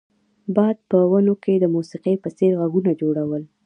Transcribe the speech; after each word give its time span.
باد 0.55 0.77
په 0.89 0.97
ونو 1.11 1.33
کې 1.43 1.53
د 1.59 1.65
موسیقۍ 1.75 2.15
په 2.23 2.29
څیر 2.37 2.51
غږونه 2.59 2.91
جوړول 3.01 3.43